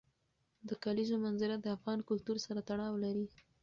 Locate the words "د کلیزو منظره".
0.67-1.55